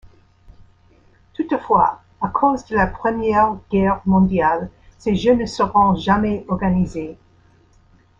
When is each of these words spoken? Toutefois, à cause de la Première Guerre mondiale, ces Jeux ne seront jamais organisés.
Toutefois, 1.35 2.01
à 2.21 2.27
cause 2.29 2.65
de 2.65 2.75
la 2.75 2.87
Première 2.87 3.55
Guerre 3.69 4.01
mondiale, 4.07 4.71
ces 4.97 5.15
Jeux 5.15 5.35
ne 5.35 5.45
seront 5.45 5.93
jamais 5.95 6.43
organisés. 6.47 7.19